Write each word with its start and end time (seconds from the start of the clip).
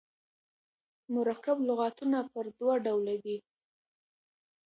مرکب 1.15 1.57
لغاتونه 1.69 2.17
پر 2.31 2.45
دوه 2.57 2.75
ډوله 2.85 3.15
دي. 3.23 3.37